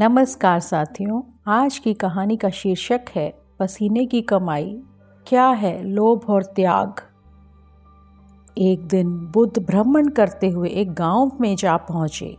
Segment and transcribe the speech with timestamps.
[0.00, 4.82] नमस्कार साथियों, आज की कहानी का शीर्षक है, पसीने की कमाई।
[5.26, 6.94] क्या है लोभ और त्याग?
[8.58, 12.36] एक दिन बुद्ध भ्रमण करते हुए एक गाँव में जा पहुँचे।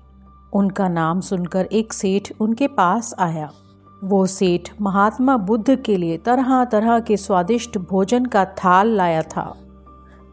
[0.53, 3.51] उनका नाम सुनकर एक सेठ उनके पास आया।
[4.03, 9.57] वो सेठ महात्मा बुद्ध के लिए तरह तरह के स्वादिष्ट भोजन का थाल लाया था।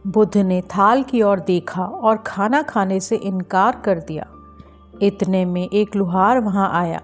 [0.06, 4.27] बुद्ध ने थाल की ओर देखा और खाना खाने से इनकार कर दिया।
[5.02, 7.00] इतने में एक लुहार वहाँ आया।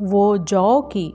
[0.00, 1.14] वो जौ की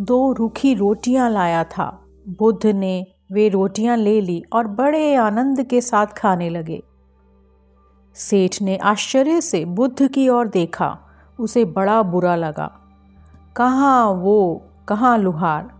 [0.00, 5.80] दो रूखी रोटियाँ लाया था। बुद्ध ने वे रोटियाँ ले ली और बड़े आनंद के
[5.80, 6.82] साथ खाने लगे।
[8.14, 10.98] सेठ ने आश्चर्य से बुद्ध की ओर देखा।
[11.40, 12.80] उसे बड़ा बुरा लगा।
[13.56, 15.70] कहाँ वो, कहाँ लुहार?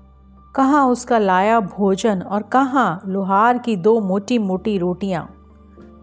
[0.55, 5.35] कहाँ उसका लाया भोजन और कहाँ लुहार की दो मोटी मोटी रोटियाँ?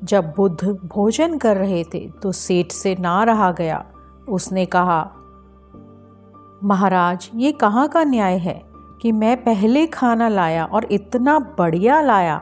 [0.03, 3.85] जब बुद्ध भोजन कर रहे थे तो सेठ से ना रहा गया।
[4.29, 5.11] उसने कहा
[6.63, 8.61] महाराज, ये कहाँ का न्याय है
[9.01, 12.41] कि मैं पहले खाना लाया और इतना बढ़िया लाया,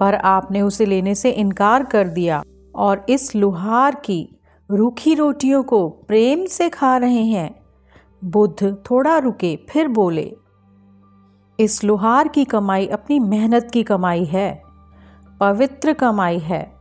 [0.00, 2.42] पर आपने उसे लेने से इनकार कर दिया
[2.74, 4.38] और इस लुहार की
[4.70, 7.54] रूखी रोटियों को प्रेम से खा रहे हैं।
[8.24, 10.36] बुद्ध थोड़ा रुके, फिर बोले,
[11.60, 14.62] इस लुहार की कमाई अपनी मेहनत की कमाई है,
[15.40, 16.72] पवित्र कमाई है,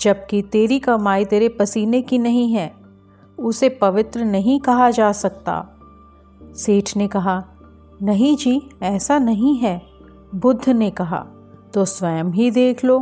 [0.00, 2.72] जबकि तेरी कमाई तेरे पसीने की नहीं है,
[3.38, 5.73] उसे पवित्र नहीं कहा जा सकता।
[6.54, 7.42] सेठ ने कहा,
[8.02, 9.80] नहीं जी, ऐसा नहीं है,
[10.34, 11.24] बुद्ध ने कहा
[11.74, 12.98] तो स्वयं ही देख लो।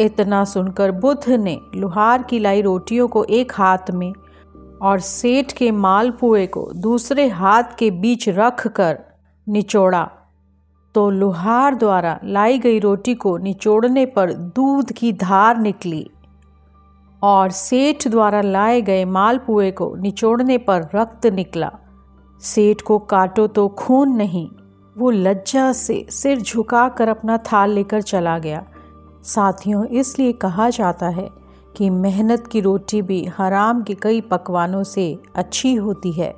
[0.00, 4.12] इतना सुनकर बुद्ध ने लुहार की लाई रोटियों को एक हाथ में
[4.82, 8.98] और सेठ के मालपुए को दूसरे हाथ के बीच रख कर
[9.48, 10.10] निचोड़ा।
[10.94, 16.10] तो लुहार द्वारा लाई गई रोटी को निचोड़ने पर दूध की धार निकली
[17.22, 21.70] और सेठ द्वारा लाए गए मालपुए को निचोड़ने पर रक्त निकला।
[22.40, 24.48] सेठ को काटो तो खून नहीं।
[24.98, 28.66] वो लज्जा से सिर झुकाकर अपना थाल लेकर चला गया।
[29.24, 31.28] साथियों, इसलिए कहा जाता है
[31.76, 36.34] कि मेहनत की रोटी भी हराम के कई पकवानों से अच्छी होती है।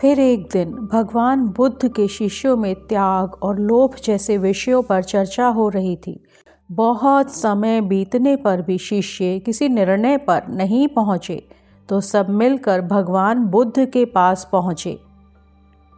[0.00, 5.46] फिर एक दिन भगवान बुद्ध के शिष्यों में त्याग और लोभ जैसे विषयों पर चर्चा
[5.46, 6.24] हो रही थी।
[6.72, 11.48] बहुत समय बीतने पर भी शिष्य किसी निर्णय पर नहीं पहुँचे।
[11.88, 15.00] तो सब मिलकर भगवान बुद्ध के पास पहुँचे।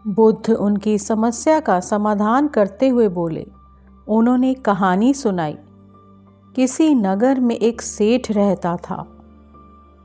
[0.06, 3.46] बुद्ध उनकी समस्या का समाधान करते हुए बोले,
[4.08, 5.56] उन्होंने कहानी सुनाई।
[6.56, 9.06] किसी नगर में एक सेठ रहता था।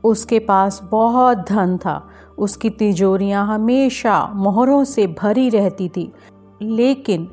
[0.04, 2.08] उसके पास बहुत धन था।
[2.38, 6.12] उसकी तिजोरियाँ हमेशा मोहरों से भरी रहती थी,
[6.62, 7.30] लेकिन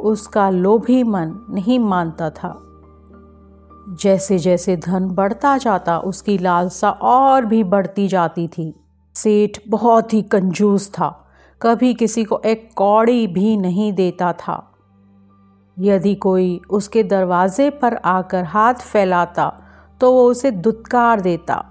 [0.00, 2.63] उसका लोभी मन नहीं मानता था।
[3.88, 8.72] जैसे जैसे धन बढ़ता जाता, उसकी लालसा और भी बढ़ती जाती थी।
[9.14, 11.08] सेठ बहुत ही कंजूस था,
[11.60, 14.70] कभी किसी को एक कौड़ी भी नहीं देता था।
[15.76, 19.52] यदि कोई उसके दरवाजे पर आकर हाथ फैलाता
[20.00, 21.64] तो वो उसे दुत्कार देता।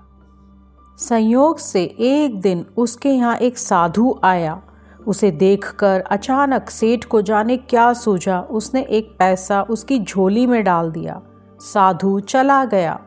[0.99, 4.61] संयोग से एक दिन उसके यहाँ एक साधु आया।
[5.07, 10.91] उसे देखकर अचानक सेठ को जाने क्या सूझा, उसने एक पैसा उसकी झोली में डाल
[10.91, 11.21] दिया।
[11.63, 12.99] साधु चला गया।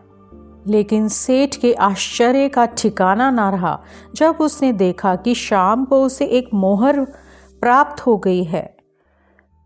[0.66, 3.82] लेकिन सेठ के आश्चर्य का ठिकाना ना रहा
[4.14, 7.00] जब उसने देखा कि शाम को उसे एक मोहर
[7.60, 8.76] प्राप्त हो गई है।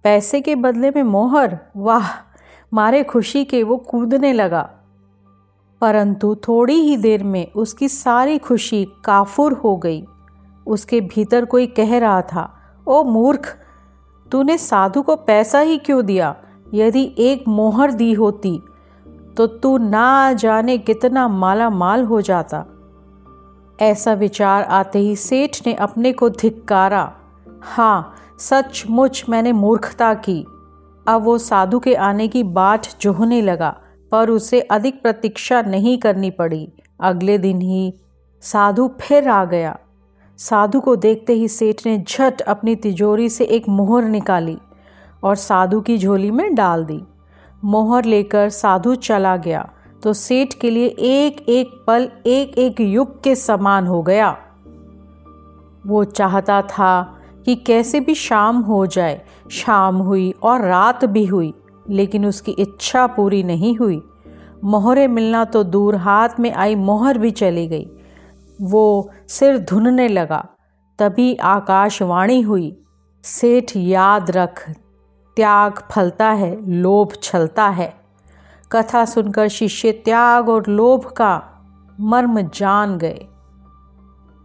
[0.04, 1.58] पैसे के बदले में मोहर?
[1.76, 2.08] वाह,
[2.74, 4.70] मारे खुशी के वो कूदने लगा।
[5.80, 10.06] परंतु थोड़ी ही देर में उसकी सारी खुशी काफुर हो गई।
[10.66, 13.58] उसके भीतर कोई कह रहा था, ओ मूर्ख,
[14.32, 16.36] तूने साधु को पैसा ही क्यों दिया?
[16.74, 18.60] यदि एक मोहर दी होती
[19.36, 22.64] तो तू ना जाने कितना माला माल हो जाता।
[23.80, 27.12] ऐसा विचार आते ही सेठ ने अपने को धिक्कारा।
[27.62, 30.46] हाँ सचमुच मैंने मूर्खता की।
[31.08, 33.76] अब वो साधु के आने की बाट जोहने लगा,
[34.12, 37.94] पर उसे अधिक प्रतीक्षा नहीं करनी पड़ी। अगले दिन ही
[38.40, 39.78] साधु फिर आ गया।
[40.38, 44.58] साधु को देखते ही सेठ ने झट अपनी तिजोरी से एक मोहर निकाली
[45.24, 47.02] और साधु की झोली में डाल दी।
[47.62, 49.68] मोहर लेकर साधु चला गया
[50.02, 54.36] तो सेठ के लिए एक एक पल, एक एक युग के समान हो गया।
[55.86, 59.20] वो चाहता था कि कैसे भी शाम हो जाए,
[59.50, 61.52] शाम हुई और रात भी हुई,
[61.90, 64.00] लेकिन उसकी इच्छा पूरी नहीं हुई।
[64.64, 67.86] मोहरें मिलना तो दूर हाथ में आई, मोहर भी चली गई।
[68.58, 70.46] वो सिर धुनने लगा,
[70.98, 72.76] तभी आकाशवाणी हुई,
[73.24, 74.68] सेठ याद रख
[75.36, 77.94] त्याग फलता है, लोभ छलता है।
[78.72, 81.42] कथा सुनकर शिष्य त्याग और लोभ का
[82.00, 83.26] मर्म जान गए।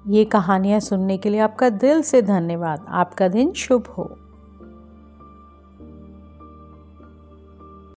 [0.07, 4.17] ये कहानियाँ सुनने के लिए आपका दिल से धन्यवाद। आपका दिन शुभ हो।